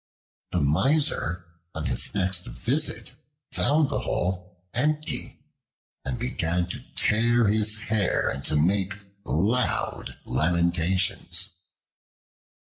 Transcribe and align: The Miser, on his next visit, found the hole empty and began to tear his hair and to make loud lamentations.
The 0.51 0.61
Miser, 0.61 1.45
on 1.75 1.85
his 1.85 2.11
next 2.15 2.47
visit, 2.47 3.13
found 3.51 3.87
the 3.89 3.99
hole 3.99 4.65
empty 4.73 5.45
and 6.03 6.17
began 6.17 6.65
to 6.69 6.79
tear 6.95 7.47
his 7.47 7.77
hair 7.81 8.27
and 8.27 8.43
to 8.45 8.55
make 8.55 8.93
loud 9.25 10.17
lamentations. 10.25 11.51